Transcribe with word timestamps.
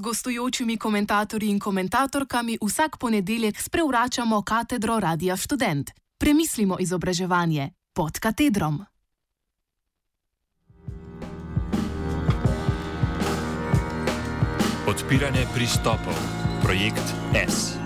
gostujočimi 0.00 0.76
komentatorji 0.76 1.50
in 1.50 1.58
komentatorkami 1.58 2.58
vsak 2.62 2.98
ponedeljek 2.98 3.60
sprevračamo 3.60 4.42
katedro 4.42 5.00
Radia 5.00 5.36
Student. 5.36 5.90
Premislimo 6.18 6.76
izobraževanje 6.80 7.70
pod 7.94 8.18
katedrom. 8.18 8.84
Odpiranje 14.88 15.46
pristopov. 15.54 16.14
Projekt 16.62 17.14
S. 17.48 17.76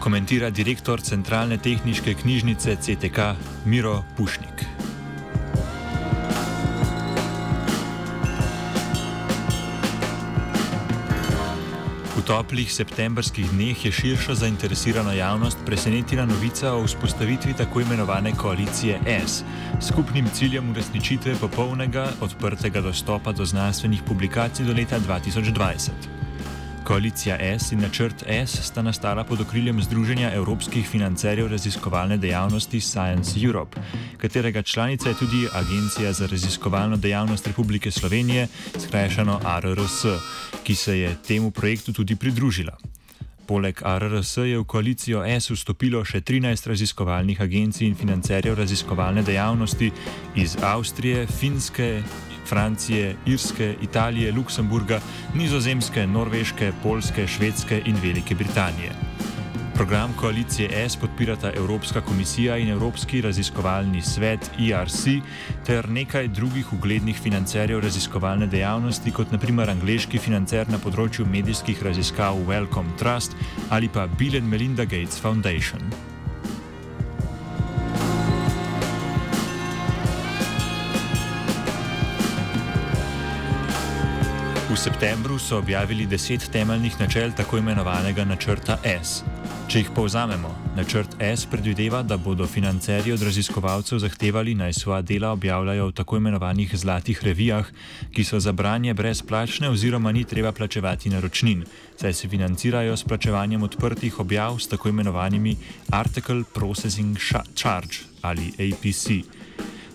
Komentira 0.00 0.50
direktor 0.50 1.00
Centralne 1.00 1.58
tehniške 1.58 2.14
knjižnice 2.14 2.76
CTK 2.76 3.18
Miro 3.64 4.04
Pušnik. 4.16 4.75
Toplih 12.26 12.66
septembrskih 12.72 13.46
dneh 13.50 13.84
je 13.84 13.92
širša 13.92 14.34
zainteresirana 14.34 15.12
javnost 15.12 15.58
presenetila 15.66 16.24
novica 16.26 16.72
o 16.74 16.82
vzpostavitvi 16.82 17.54
tako 17.54 17.80
imenovane 17.80 18.32
koalicije 18.34 18.98
S, 19.26 19.44
skupnim 19.88 20.26
ciljem 20.34 20.70
uresničitve 20.70 21.34
popolnega 21.40 22.08
odprtega 22.20 22.80
dostopa 22.80 23.32
do 23.32 23.44
znanstvenih 23.44 24.02
publikacij 24.02 24.66
do 24.66 24.72
leta 24.72 24.98
2020. 25.00 26.15
Koalicija 26.86 27.36
S 27.40 27.72
in 27.72 27.80
načrt 27.80 28.22
S 28.28 28.62
sta 28.62 28.82
nastala 28.82 29.24
pod 29.24 29.40
okriljem 29.40 29.82
Združenja 29.82 30.30
evropskih 30.34 30.88
financerjev 30.88 31.48
raziskovalne 31.48 32.16
dejavnosti 32.16 32.80
Science 32.80 33.40
Europe, 33.44 33.80
katerega 34.18 34.62
članica 34.62 35.08
je 35.08 35.14
tudi 35.14 35.48
Agencija 35.52 36.12
za 36.12 36.26
raziskovalno 36.26 36.96
dejavnost 36.96 37.46
Republike 37.46 37.90
Slovenije, 37.90 38.48
skrajšano 38.78 39.40
ARRS, 39.44 40.04
ki 40.64 40.74
se 40.74 40.98
je 40.98 41.16
temu 41.26 41.50
projektu 41.50 41.92
tudi 41.92 42.16
pridružila. 42.16 42.78
Poleg 43.46 43.82
ARRS 43.84 44.36
je 44.36 44.58
v 44.58 44.64
koalicijo 44.66 45.22
S 45.22 45.54
vstopilo 45.54 46.02
še 46.04 46.20
13 46.20 46.66
raziskovalnih 46.66 47.40
agencij 47.40 47.86
in 47.86 47.94
financerjev 47.94 48.58
raziskovalne 48.58 49.22
dejavnosti 49.22 49.92
iz 50.34 50.56
Avstrije, 50.62 51.26
Finske, 51.30 52.02
Francije, 52.46 53.16
Irske, 53.26 53.74
Italije, 53.82 54.32
Luksemburga, 54.32 55.00
Nizozemske, 55.34 56.06
Norveške, 56.06 56.72
Polske, 56.82 57.26
Švedske 57.26 57.82
in 57.86 58.02
Velike 58.02 58.34
Britanije. 58.34 59.05
Program 59.76 60.12
koalicije 60.20 60.88
S 60.88 60.96
podpirata 60.96 61.52
Evropska 61.56 62.00
komisija 62.00 62.56
in 62.56 62.68
Evropski 62.68 63.20
raziskovalni 63.20 64.02
svet 64.02 64.50
ERC 64.58 65.04
ter 65.66 65.88
nekaj 65.88 66.28
drugih 66.28 66.72
uglednih 66.72 67.20
financerjev 67.20 67.80
raziskovalne 67.80 68.46
dejavnosti, 68.46 69.10
kot 69.10 69.32
naprimer 69.32 69.70
angliški 69.70 70.18
financer 70.18 70.64
na 70.72 70.80
področju 70.80 71.28
medijskih 71.28 71.82
raziskav 71.84 72.40
Wellcome 72.48 72.96
Trust 72.96 73.36
ali 73.68 73.92
pa 73.92 74.06
Bill 74.06 74.40
and 74.40 74.48
Melinda 74.48 74.84
Gates 74.84 75.20
Foundation. 75.20 75.84
V 84.72 84.76
septembru 84.76 85.38
so 85.38 85.58
objavili 85.58 86.06
deset 86.06 86.48
temeljnih 86.52 87.00
načel 87.00 87.36
tako 87.36 87.58
imenovanega 87.58 88.24
načrta 88.24 88.78
S. 89.02 89.35
Če 89.66 89.80
jih 89.80 89.88
povzamemo, 89.90 90.46
načrt 90.76 91.16
S 91.18 91.42
predvideva, 91.50 91.98
da 92.06 92.14
bodo 92.22 92.46
financerji 92.46 93.10
od 93.16 93.22
raziskovalcev 93.26 93.98
zahtevali 93.98 94.54
naj 94.54 94.76
svoja 94.78 95.00
dela 95.02 95.32
objavljajo 95.34 95.88
v 95.88 95.94
tako 95.98 96.20
imenovanih 96.20 96.70
zlatih 96.78 97.18
revijah, 97.26 97.66
ki 98.14 98.24
so 98.24 98.38
za 98.38 98.52
branje 98.54 98.94
brezplačne 98.94 99.66
oziroma 99.70 100.12
ni 100.14 100.22
treba 100.24 100.52
plačevati 100.52 101.10
naročnin, 101.10 101.64
saj 101.98 102.14
se 102.14 102.28
financirajo 102.28 102.94
s 102.96 103.02
plačevanjem 103.02 103.66
odprtih 103.66 104.20
objav 104.20 104.60
s 104.62 104.70
tako 104.70 104.88
imenovanimi 104.94 105.56
Article 105.90 106.44
Processing 106.54 107.18
Charge 107.54 108.06
ali 108.22 108.52
APC. 108.54 109.45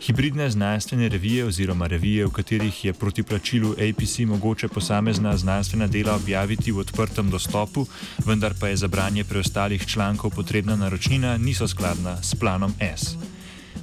Hibridne 0.02 0.50
znanstvene 0.50 1.10
revije 1.10 1.46
oziroma 1.46 1.88
revije, 1.88 2.26
v 2.26 2.32
katerih 2.32 2.86
je 2.86 2.94
proti 2.94 3.24
plačilu 3.24 3.72
APC 3.72 4.20
mogoče 4.26 4.68
posamezna 4.68 5.38
znanstvena 5.38 5.88
dela 5.88 6.16
objaviti 6.16 6.72
v 6.72 6.80
odprtem 6.80 7.30
dostopu, 7.30 7.86
vendar 8.26 8.54
pa 8.60 8.68
je 8.68 8.78
za 8.78 8.88
branje 8.88 9.24
preostalih 9.24 9.86
člankov 9.86 10.32
potrebna 10.32 10.76
naročnina, 10.76 11.38
niso 11.38 11.68
skladna 11.68 12.18
s 12.24 12.36
planom 12.36 12.74
S. 12.80 13.14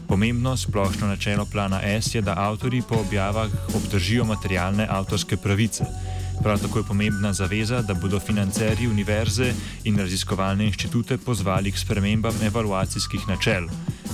Pomembno 0.08 0.56
splošno 0.56 1.06
načelo 1.06 1.46
plana 1.46 1.80
S 1.82 2.14
je, 2.14 2.20
da 2.20 2.34
avtori 2.36 2.82
po 2.88 2.96
objavah 2.96 3.50
obdržijo 3.74 4.24
materialne 4.24 4.86
avtorske 4.90 5.36
pravice. 5.36 5.84
Prav 6.42 6.58
tako 6.62 6.78
je 6.78 6.84
pomembna 6.84 7.32
zaveza, 7.32 7.82
da 7.82 7.94
bodo 7.94 8.20
financerji 8.20 8.88
univerze 8.88 9.52
in 9.84 9.98
raziskovalne 9.98 10.66
inštitute 10.66 11.18
pozvali 11.18 11.72
k 11.72 11.78
spremembam 11.78 12.34
evaluacijskih 12.42 13.28
načel 13.28 13.68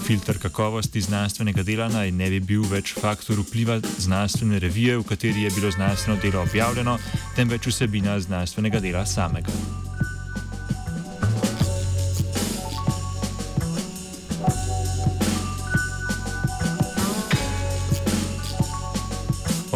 filter 0.04 0.38
kakovosti 0.38 1.00
znanstvenega 1.00 1.62
dela 1.62 1.88
naj 1.88 2.10
ne 2.12 2.28
bi 2.30 2.40
bil 2.40 2.66
več 2.68 2.92
faktor 3.00 3.40
vpliva 3.40 3.78
znanstvene 3.98 4.60
revije, 4.60 4.98
v 5.00 5.06
kateri 5.08 5.46
je 5.46 5.54
bilo 5.56 5.70
znanstveno 5.70 6.20
delo 6.20 6.42
objavljeno, 6.42 6.98
temveč 7.36 7.70
vsebina 7.72 8.20
znanstvenega 8.20 8.84
dela 8.84 9.06
samega. 9.06 9.83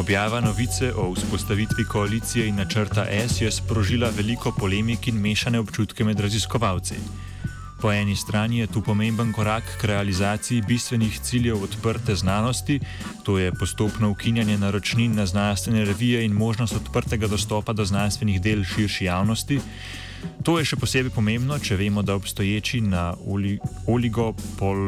Objava 0.08 0.40
novice 0.40 0.92
o 0.96 1.14
vzpostavitvi 1.14 1.84
koalicije 1.84 2.46
in 2.48 2.54
načrta 2.56 3.04
S 3.28 3.40
je 3.40 3.50
sprožila 3.50 4.08
veliko 4.16 4.52
polemik 4.58 5.08
in 5.08 5.20
mešane 5.20 5.58
občutke 5.60 6.04
med 6.04 6.20
raziskovalci. 6.20 6.94
Po 7.80 7.92
eni 7.92 8.16
strani 8.16 8.58
je 8.58 8.66
tu 8.66 8.80
pomemben 8.80 9.32
korak 9.32 9.64
k 9.80 9.84
realizaciji 9.84 10.62
bistvenih 10.62 11.20
ciljev 11.20 11.62
odprte 11.62 12.14
znanosti, 12.14 12.80
to 13.22 13.38
je 13.38 13.52
postopno 13.52 14.10
ukinjanje 14.10 14.58
naročnin 14.58 15.14
na 15.14 15.26
znanstvene 15.26 15.84
revije 15.84 16.24
in 16.24 16.32
možnost 16.32 16.76
odprtega 16.76 17.26
dostopa 17.26 17.72
do 17.72 17.84
znanstvenih 17.84 18.40
del 18.40 18.64
širši 18.64 19.04
javnosti. 19.04 19.60
To 20.42 20.58
je 20.58 20.64
še 20.64 20.76
posebej 20.76 21.12
pomembno, 21.12 21.58
če 21.58 21.76
vemo, 21.76 22.02
da 22.02 22.14
obstoječi 22.14 22.80
na 22.80 23.12
oli, 23.26 23.58
oligopol, 23.86 24.80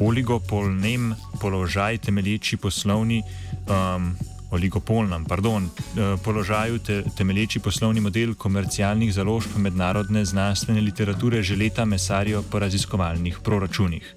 oligopolnem 0.00 1.14
položaj 1.40 1.98
temelječi 1.98 2.56
poslovni. 2.56 3.22
Um, 3.64 4.16
oligopolnem 4.54 5.24
pardon, 5.24 5.64
eh, 5.64 6.16
položaju 6.24 6.78
te, 6.78 7.02
temelječi 7.16 7.60
poslovni 7.60 8.00
model 8.00 8.34
komercialnih 8.34 9.12
založb 9.14 9.56
mednarodne 9.56 10.24
znanstvene 10.24 10.80
literature 10.80 11.42
že 11.42 11.56
leta 11.56 11.84
mesarijo 11.84 12.42
po 12.42 12.58
raziskovalnih 12.58 13.38
proračunih. 13.42 14.14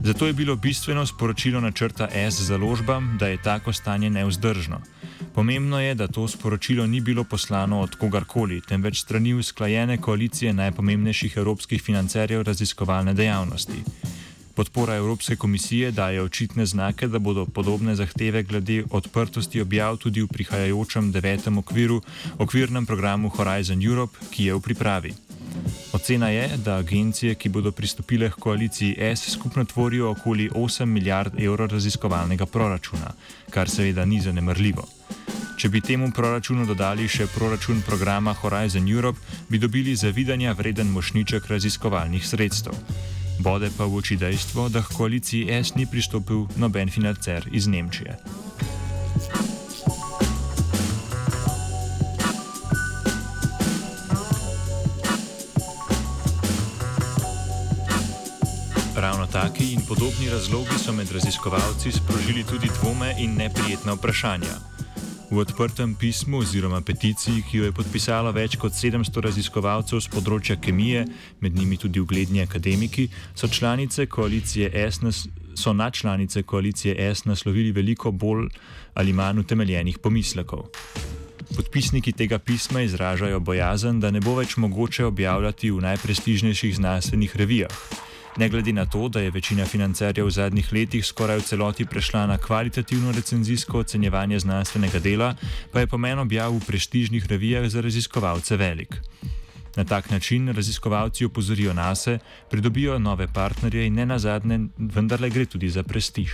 Zato 0.00 0.26
je 0.26 0.32
bilo 0.32 0.56
bistveno 0.56 1.06
sporočilo 1.06 1.60
načrta 1.60 2.08
S 2.12 2.40
založbam, 2.40 3.16
da 3.20 3.26
je 3.28 3.42
tako 3.42 3.72
stanje 3.72 4.10
neuzdržno. 4.10 4.80
Pomembno 5.34 5.80
je, 5.80 5.94
da 5.94 6.08
to 6.08 6.28
sporočilo 6.28 6.86
ni 6.86 7.00
bilo 7.00 7.24
poslano 7.24 7.80
od 7.80 7.94
kogarkoli, 7.96 8.60
temveč 8.60 9.00
strani 9.00 9.34
usklajene 9.34 9.98
koalicije 9.98 10.52
najpomembnejših 10.52 11.36
evropskih 11.36 11.82
financerjev 11.82 12.42
raziskovalne 12.42 13.14
dejavnosti. 13.14 13.82
Podpora 14.56 14.94
Evropske 14.94 15.36
komisije 15.36 15.90
daje 15.90 16.22
očitne 16.22 16.66
znake, 16.66 17.08
da 17.08 17.18
bodo 17.18 17.44
podobne 17.46 17.94
zahteve 17.94 18.42
glede 18.42 18.84
odprtosti 18.90 19.60
objav 19.60 19.96
tudi 19.96 20.22
v 20.22 20.28
prihajajočem 20.32 21.10
devetem 21.12 21.58
okviru, 21.58 22.00
okvirnem 22.38 22.86
programu 22.86 23.28
Horizon 23.28 23.82
Europe, 23.84 24.16
ki 24.30 24.44
je 24.44 24.54
v 24.54 24.60
pripravi. 24.60 25.12
Ocena 25.92 26.28
je, 26.28 26.48
da 26.64 26.76
agencije, 26.76 27.34
ki 27.34 27.48
bodo 27.48 27.72
pristopile 27.72 28.30
k 28.30 28.40
koaliciji 28.40 28.96
S, 28.98 29.30
skupno 29.32 29.64
tvorijo 29.64 30.10
okoli 30.10 30.48
8 30.50 30.84
milijard 30.84 31.36
evrov 31.40 31.68
raziskovalnega 31.68 32.46
proračuna, 32.46 33.12
kar 33.50 33.68
seveda 33.68 34.04
ni 34.04 34.20
zanemrljivo. 34.20 34.88
Če 35.56 35.68
bi 35.68 35.80
temu 35.80 36.08
proračunu 36.16 36.64
dodali 36.66 37.08
še 37.08 37.26
proračun 37.26 37.82
programa 37.86 38.32
Horizon 38.32 38.88
Europe, 38.88 39.20
bi 39.48 39.58
dobili 39.58 39.96
zavidanja 39.96 40.52
vreden 40.52 40.88
mošniček 40.96 41.46
raziskovalnih 41.46 42.26
sredstev. 42.26 42.72
Bode 43.38 43.70
pa 43.76 43.84
v 43.84 43.96
oči 43.96 44.16
dejstvo, 44.16 44.68
da 44.68 44.82
k 44.82 44.96
koaliciji 44.96 45.52
S 45.52 45.74
ni 45.76 45.86
pristopil 45.86 46.46
noben 46.56 46.88
financer 46.90 47.48
iz 47.52 47.66
Nemčije. 47.66 48.16
Ravno 58.96 59.26
taki 59.26 59.72
in 59.72 59.80
podobni 59.88 60.30
razlogi 60.32 60.78
so 60.78 60.92
med 60.92 61.12
raziskovalci 61.12 61.92
sprožili 61.92 62.44
tudi 62.44 62.68
dvome 62.80 63.14
in 63.18 63.36
neprijetna 63.36 63.92
vprašanja. 63.92 64.75
V 65.30 65.38
odprtem 65.42 65.94
pismu 65.98 66.38
oziroma 66.38 66.80
peticiji, 66.80 67.42
ki 67.50 67.58
jo 67.58 67.64
je 67.66 67.72
podpisalo 67.74 68.30
več 68.30 68.54
kot 68.62 68.76
700 68.78 69.24
raziskovalcev 69.26 69.98
z 69.98 70.12
področja 70.12 70.54
kemije, 70.62 71.02
med 71.42 71.58
njimi 71.58 71.78
tudi 71.82 71.98
ugledni 71.98 72.44
akademiki, 72.44 73.08
so 73.34 73.50
članice 73.50 74.06
koalicije 74.06 74.70
S 74.70 75.26
so 75.56 75.72
nadčlanice 75.72 76.42
koalicije 76.42 76.94
S 76.94 77.24
naslovili 77.24 77.72
veliko 77.72 78.12
bolj 78.12 78.48
ali 78.94 79.12
manj 79.12 79.42
utemeljenih 79.42 79.98
pomislekov. 79.98 80.68
Podpisniki 81.56 82.12
tega 82.12 82.38
pisma 82.38 82.86
izražajo 82.86 83.40
bojazen, 83.40 84.00
da 84.00 84.10
ne 84.10 84.20
bo 84.20 84.36
več 84.38 84.56
mogoče 84.56 85.04
objavljati 85.04 85.70
v 85.70 85.82
najprestižnejših 85.90 86.76
znanstvenih 86.76 87.36
revijah. 87.36 88.05
Ne 88.36 88.48
glede 88.48 88.72
na 88.72 88.86
to, 88.86 89.08
da 89.08 89.20
je 89.20 89.30
večina 89.30 89.64
financerjev 89.64 90.26
v 90.26 90.30
zadnjih 90.30 90.72
letih 90.72 91.06
skoraj 91.06 91.38
v 91.38 91.42
celoti 91.42 91.86
prešla 91.86 92.26
na 92.26 92.38
kvalitativno 92.38 93.12
recenzijsko 93.12 93.78
ocenjevanje 93.78 94.38
znanstvenega 94.38 94.98
dela, 94.98 95.34
pa 95.72 95.80
je 95.80 95.86
pomen 95.86 96.18
objav 96.18 96.52
v 96.52 96.60
prestižnih 96.66 97.26
revijah 97.26 97.68
za 97.68 97.80
raziskovalce 97.80 98.56
velik. 98.56 99.00
Na 99.76 99.84
tak 99.84 100.10
način 100.10 100.52
raziskovalci 100.52 101.24
opozorijo 101.24 101.72
nas, 101.72 102.08
pridobijo 102.50 102.98
nove 102.98 103.26
partnerje 103.32 103.86
in 103.86 103.94
ne 103.94 104.06
nazadnje, 104.06 104.60
vendarle 104.78 105.30
gre 105.30 105.46
tudi 105.46 105.70
za 105.70 105.82
prestiž. 105.82 106.32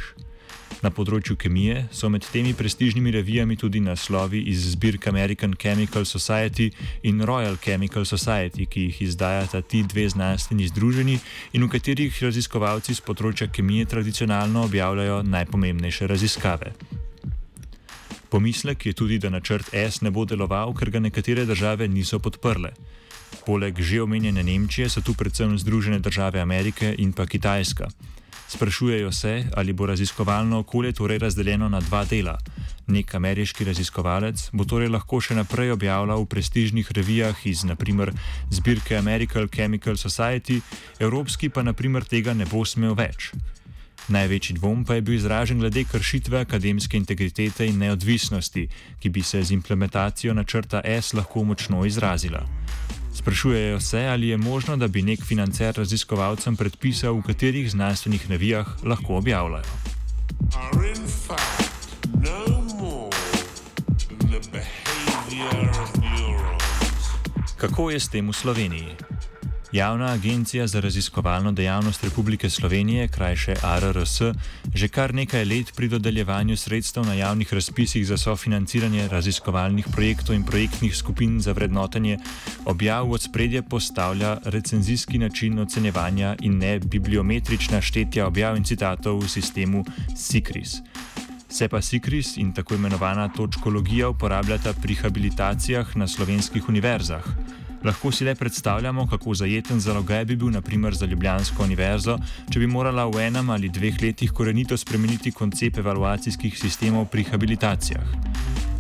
Na 0.82 0.90
področju 0.90 1.36
kemije 1.38 1.84
so 1.94 2.08
med 2.10 2.24
temi 2.34 2.56
prestižnimi 2.58 3.12
revijami 3.14 3.54
tudi 3.56 3.78
naslovi 3.80 4.40
iz 4.50 4.64
zbirke 4.72 5.12
American 5.12 5.54
Chemical 5.54 6.02
Society 6.02 6.72
in 7.06 7.22
Royal 7.22 7.54
Chemical 7.62 8.02
Society, 8.02 8.66
ki 8.66 8.88
jih 8.88 9.02
izdajata 9.06 9.60
ti 9.62 9.84
dve 9.86 10.08
znanstveni 10.10 10.66
združeni 10.72 11.20
in 11.54 11.62
v 11.62 11.70
katerih 11.70 12.18
raziskovalci 12.26 12.96
z 12.98 13.04
področja 13.06 13.46
kemije 13.46 13.86
tradicionalno 13.94 14.66
objavljajo 14.66 15.22
najpomembnejše 15.22 16.10
raziskave. 16.10 16.74
Pomislek 18.32 18.86
je 18.86 18.92
tudi, 18.92 19.20
da 19.22 19.30
načrt 19.30 19.70
S 19.70 20.00
ne 20.02 20.10
bo 20.10 20.24
deloval, 20.24 20.74
ker 20.74 20.90
ga 20.90 20.98
nekatere 20.98 21.44
države 21.46 21.86
niso 21.88 22.18
podprle. 22.18 22.72
Poleg 23.46 23.78
že 23.78 24.02
omenjene 24.02 24.42
Nemčije 24.42 24.88
so 24.88 25.00
tu 25.00 25.14
predvsem 25.14 25.54
Združene 25.58 26.02
države 26.02 26.40
Amerike 26.40 26.94
in 26.98 27.12
pa 27.12 27.26
Kitajska. 27.26 27.86
Sprašujejo 28.52 29.12
se, 29.12 29.44
ali 29.56 29.72
bo 29.72 29.86
raziskovalno 29.86 30.58
okolje 30.58 30.92
torej 30.92 31.18
razdeljeno 31.18 31.68
na 31.68 31.80
dva 31.80 32.04
dela. 32.04 32.38
Nek 32.86 33.14
ameriški 33.14 33.64
raziskovalec 33.64 34.50
bo 34.52 34.66
torej 34.68 34.90
lahko 34.92 35.20
še 35.24 35.34
naprej 35.38 35.72
objavljal 35.72 36.20
v 36.20 36.28
prestižnih 36.34 36.90
revijah 36.92 37.46
iz 37.48 37.64
naprimer 37.64 38.12
zbirke 38.50 38.98
American 38.98 39.48
Chemical 39.48 39.96
Society, 39.96 40.60
evropski 41.00 41.48
pa 41.48 41.62
naprimer 41.62 42.04
tega 42.04 42.34
ne 42.36 42.44
bo 42.44 42.60
smel 42.68 42.92
več. 42.94 43.30
Največji 44.12 44.58
dvom 44.60 44.84
pa 44.84 44.98
je 44.98 45.06
bil 45.06 45.14
izražen 45.14 45.58
glede 45.58 45.84
kršitve 45.88 46.44
akademske 46.44 46.96
integritete 46.96 47.66
in 47.66 47.78
neodvisnosti, 47.78 48.68
ki 49.00 49.08
bi 49.08 49.22
se 49.22 49.42
z 49.42 49.56
implementacijo 49.56 50.34
načrta 50.34 50.82
S 50.84 51.14
lahko 51.14 51.44
močno 51.44 51.86
izrazila. 51.86 52.44
Sprašujejo 53.14 53.80
se, 53.80 54.06
ali 54.06 54.28
je 54.28 54.36
možno, 54.36 54.76
da 54.76 54.88
bi 54.88 55.02
nek 55.02 55.24
financer 55.24 55.74
raziskovalcem 55.76 56.56
predpisal, 56.56 57.14
v 57.14 57.22
katerih 57.22 57.70
znanstvenih 57.70 58.30
revijah 58.30 58.66
lahko 58.84 59.16
objavljajo. 59.16 59.64
No 60.52 62.40
Kako 67.56 67.90
je 67.90 68.00
s 68.00 68.08
tem 68.08 68.28
v 68.28 68.32
Sloveniji? 68.32 69.11
Javna 69.72 70.06
agencija 70.06 70.66
za 70.66 70.80
raziskovalno 70.80 71.52
dejavnost 71.52 72.04
Republike 72.04 72.50
Slovenije, 72.50 73.08
krajše 73.08 73.54
ARRS, 73.62 74.20
že 74.74 74.88
kar 74.88 75.14
nekaj 75.14 75.44
let 75.44 75.72
pri 75.76 75.88
dodeljevanju 75.88 76.56
sredstev 76.56 77.06
na 77.06 77.14
javnih 77.14 77.54
razpisih 77.54 78.06
za 78.06 78.16
sofinanciranje 78.16 79.08
raziskovalnih 79.08 79.86
projektov 79.92 80.36
in 80.36 80.44
projektnih 80.44 80.96
skupin 80.96 81.40
za 81.40 81.52
vrednotenje 81.52 82.18
objav 82.64 83.08
v 83.12 83.18
spredje 83.18 83.62
postavlja 83.62 84.36
recenzijski 84.44 85.18
način 85.18 85.58
ocenjevanja 85.58 86.36
in 86.40 86.58
ne 86.58 86.78
bibliometrična 86.78 87.80
štetja 87.80 88.26
objav 88.26 88.56
in 88.56 88.64
citatov 88.64 89.24
v 89.24 89.28
sistemu 89.28 89.84
SICRIS. 90.16 90.76
Se 91.48 91.68
pa 91.68 91.82
SICRIS 91.82 92.36
in 92.36 92.52
tako 92.52 92.74
imenovana 92.74 93.28
točkologija 93.28 94.08
uporabljata 94.08 94.72
pri 94.72 94.94
habilitacijah 94.94 95.96
na 95.96 96.08
slovenskih 96.08 96.68
univerzah. 96.68 97.24
Lahko 97.84 98.12
si 98.12 98.24
le 98.24 98.34
predstavljamo, 98.34 99.06
kako 99.06 99.34
zajeten 99.34 99.80
zalogaj 99.80 100.24
bi 100.24 100.36
bil 100.36 100.50
naprimer 100.50 100.94
za 100.94 101.06
Ljubljansko 101.06 101.62
univerzo, 101.62 102.18
če 102.50 102.60
bi 102.60 102.66
morala 102.66 103.06
v 103.10 103.26
enem 103.26 103.50
ali 103.50 103.68
dveh 103.68 103.98
letih 104.02 104.32
korenito 104.32 104.76
spremeniti 104.76 105.32
koncept 105.32 105.78
evaluacijskih 105.78 106.58
sistemov 106.58 107.08
pri 107.10 107.24
habilitacijah. 107.30 108.14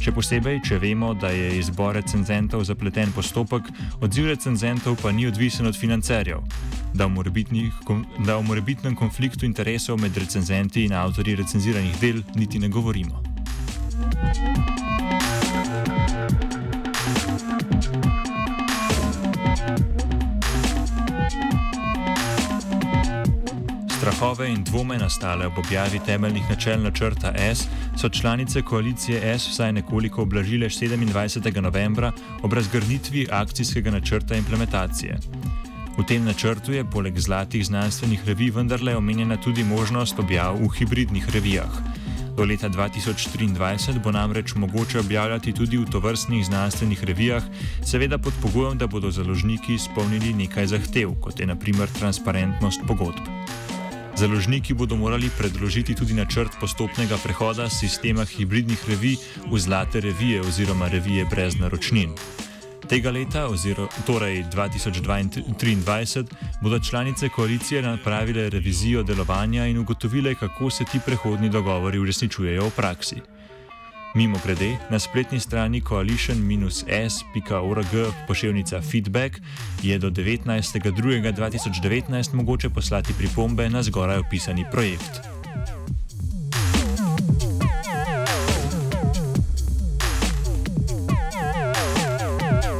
Še 0.02 0.12
posebej, 0.14 0.60
če 0.66 0.78
vemo, 0.82 1.12
da 1.14 1.30
je 1.30 1.58
izbor 1.58 1.94
recenzentov 1.94 2.64
zapleten 2.66 3.12
postopek, 3.14 3.68
odziv 4.02 4.26
recenzentov 4.30 4.96
pa 5.02 5.12
ni 5.12 5.26
odvisen 5.30 5.66
od 5.66 5.78
financerjev, 5.78 6.42
da 6.94 7.06
o 7.06 8.42
morebitnem 8.42 8.96
konfliktu 8.98 9.46
interesov 9.46 10.00
med 10.02 10.18
recenzenti 10.18 10.86
in 10.86 10.94
avtorji 10.98 11.38
recenziranih 11.38 12.00
del 12.02 12.22
niti 12.34 12.58
ne 12.58 12.68
govorimo. 12.68 13.22
Thank 14.22 14.80
you. 14.80 14.81
Strahove 24.22 24.48
in 24.48 24.62
dvome 24.62 24.98
nastale 24.98 25.46
ob 25.46 25.56
objavi 25.58 25.98
temeljnih 26.06 26.50
načel 26.50 26.82
načrta 26.82 27.32
S 27.36 27.66
so 28.00 28.08
članice 28.08 28.62
koalicije 28.62 29.38
S 29.38 29.48
vsaj 29.48 29.72
nekoliko 29.72 30.22
oblažile 30.22 30.68
27. 30.68 31.60
novembra 31.60 32.12
ob 32.42 32.52
razgrnitvi 32.52 33.26
akcijskega 33.30 33.90
načrta 33.90 34.34
implementacije. 34.34 35.18
V 35.98 36.06
tem 36.06 36.24
načrtu 36.24 36.72
je 36.72 36.84
poleg 36.84 37.18
zlatih 37.18 37.66
znanstvenih 37.66 38.22
revij 38.26 38.50
vendarle 38.50 38.96
omenjena 38.96 39.36
tudi 39.36 39.64
možnost 39.64 40.18
objav 40.18 40.54
v 40.54 40.70
hibridnih 40.78 41.34
revijah. 41.34 41.82
Do 42.36 42.44
leta 42.44 42.68
2023 42.68 43.98
bo 44.04 44.12
namreč 44.12 44.54
mogoče 44.54 44.98
objavljati 44.98 45.52
tudi 45.52 45.76
v 45.76 45.90
tovrstnih 45.90 46.46
znanstvenih 46.46 47.04
revijah, 47.04 47.42
seveda 47.84 48.18
pod 48.18 48.32
pogojem, 48.42 48.78
da 48.78 48.86
bodo 48.86 49.10
založniki 49.10 49.74
izpolnili 49.74 50.32
nekaj 50.32 50.66
zahtev, 50.66 51.10
kot 51.20 51.40
je 51.40 51.46
naprimer 51.46 51.88
transparentnost 51.98 52.80
pogodb. 52.86 53.41
Založniki 54.16 54.74
bodo 54.74 54.96
morali 54.96 55.30
predložiti 55.38 55.94
tudi 55.94 56.14
načrt 56.14 56.52
postopnega 56.60 57.16
prehoda 57.24 57.68
sistema 57.70 58.24
hibridnih 58.24 58.88
revij 58.88 59.16
v 59.50 59.58
zlate 59.58 60.00
revije 60.00 60.40
oziroma 60.40 60.88
revije 60.88 61.24
brez 61.24 61.56
naročnin. 61.60 62.12
Tega 62.88 63.10
leta, 63.10 63.46
oziroma 63.48 63.88
torej 64.06 64.44
2023, 64.52 66.24
bodo 66.62 66.78
članice 66.78 67.28
koalicije 67.28 67.82
napravile 67.82 68.50
revizijo 68.50 69.02
delovanja 69.02 69.66
in 69.66 69.78
ugotovile, 69.78 70.34
kako 70.34 70.70
se 70.70 70.84
ti 70.84 71.00
prehodni 71.06 71.48
dogovori 71.48 71.98
uresničujejo 71.98 72.66
v 72.66 72.70
praksi. 72.76 73.31
Mimo 74.14 74.38
grede, 74.44 74.76
na 74.90 74.98
spletni 74.98 75.40
strani 75.40 75.80
coalition-s.org 75.80 77.86
pošiljnica 78.26 78.82
feedback 78.82 79.40
je 79.82 79.98
do 79.98 80.10
19.2.2019 80.10 82.34
mogoče 82.34 82.70
poslati 82.70 83.12
pripombe 83.18 83.70
na 83.70 83.82
zgoraj 83.82 84.18
opisani 84.18 84.64
projekt. 84.72 85.20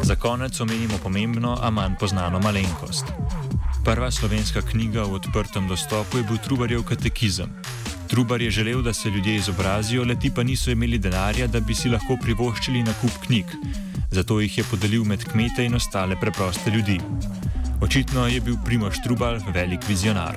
Za 0.02 0.14
konec 0.14 0.60
omenimo 0.60 0.94
pomembno, 1.02 1.58
a 1.62 1.70
manj 1.70 1.94
znano 2.08 2.40
malenkost. 2.40 3.04
Prva 3.84 4.10
slovenska 4.10 4.60
knjiga 4.60 5.02
v 5.02 5.14
odprtem 5.14 5.68
dostopu 5.68 6.18
je 6.18 6.24
bil 6.24 6.38
Trubarjev 6.38 6.82
katekizem. 6.82 7.62
Trubar 8.12 8.42
je 8.42 8.50
želel, 8.50 8.82
da 8.82 8.92
se 8.92 9.10
ljudje 9.10 9.34
izobrazijo, 9.36 10.04
leti 10.04 10.30
pa 10.34 10.42
niso 10.42 10.70
imeli 10.70 10.98
denarja, 10.98 11.46
da 11.46 11.60
bi 11.60 11.74
si 11.74 11.88
lahko 11.88 12.16
privoščili 12.22 12.82
nakup 12.82 13.10
knjig. 13.26 13.44
Zato 14.10 14.40
jih 14.40 14.58
je 14.58 14.64
podelil 14.64 15.04
med 15.04 15.24
kmete 15.24 15.64
in 15.64 15.74
ostale 15.74 16.20
preproste 16.20 16.70
ljudi. 16.70 16.98
Očitno 17.80 18.26
je 18.26 18.40
bil 18.40 18.56
Primoš 18.64 19.00
Trubar 19.04 19.40
velik 19.54 19.88
vizionar. 19.88 20.36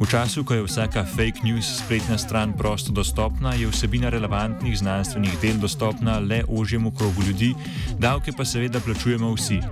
V 0.00 0.10
času, 0.10 0.44
ko 0.44 0.54
je 0.54 0.66
vsaka 0.66 1.04
fake 1.04 1.40
news 1.44 1.78
spletna 1.78 2.18
stran 2.18 2.52
prosto 2.52 2.92
dostopna, 2.92 3.54
je 3.54 3.68
vsebina 3.68 4.08
relevantnih 4.08 4.78
znanstvenih 4.78 5.40
del 5.42 5.56
dostopna 5.56 6.18
le 6.18 6.44
ožjemu 6.48 6.90
krogu 6.90 7.22
ljudi, 7.22 7.54
davke 7.98 8.32
pa 8.36 8.44
seveda 8.44 8.80
plačujemo 8.80 9.32
vsi. 9.32 9.62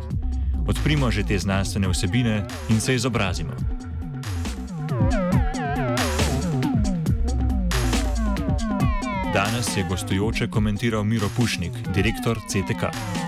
Odprimo 0.66 1.10
že 1.10 1.22
te 1.22 1.38
znanstvene 1.38 1.88
vsebine 1.88 2.46
in 2.68 2.80
se 2.80 2.94
izobrazimo. 2.94 3.77
Danes 9.34 9.76
je 9.76 9.84
gostujoče 9.88 10.50
komentiral 10.50 11.04
Miro 11.04 11.28
Pušnik, 11.36 11.72
direktor 11.94 12.38
CTK. 12.48 13.27